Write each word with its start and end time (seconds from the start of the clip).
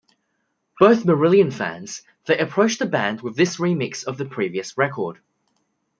Both 0.79 1.03
Marillion 1.03 1.53
fans, 1.53 2.01
they 2.25 2.35
approached 2.39 2.79
the 2.79 2.87
band 2.87 3.21
with 3.21 3.35
this 3.35 3.57
remix 3.57 4.03
of 4.03 4.17
the 4.17 4.25
previous 4.25 4.75
record. 4.75 5.19